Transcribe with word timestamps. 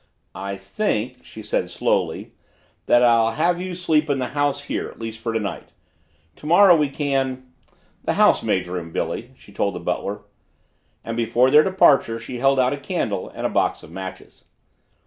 "I 0.33 0.55
think," 0.57 1.23
she 1.23 1.43
said 1.43 1.69
slowly, 1.69 2.33
"that 2.87 3.03
I'll 3.03 3.33
have 3.33 3.61
you 3.61 3.75
sleep 3.75 4.09
in 4.09 4.17
the 4.17 4.29
house 4.29 4.63
here, 4.63 4.87
at 4.89 4.97
least 4.97 5.19
for 5.21 5.31
tonight. 5.31 5.69
Tomorrow 6.35 6.75
we 6.75 6.89
can 6.89 7.53
the 8.03 8.13
housemaid's 8.13 8.67
room, 8.67 8.91
Billy," 8.91 9.29
she 9.37 9.53
told 9.53 9.75
the 9.75 9.79
butler. 9.79 10.21
And 11.03 11.15
before 11.15 11.51
their 11.51 11.61
departure 11.63 12.19
she 12.19 12.39
held 12.39 12.59
out 12.59 12.73
a 12.73 12.77
candle 12.77 13.29
and 13.29 13.45
a 13.45 13.49
box 13.51 13.83
of 13.83 13.91
matches. 13.91 14.43